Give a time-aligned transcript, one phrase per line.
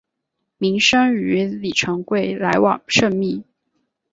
[0.57, 3.43] 明升与李成桂来往甚密。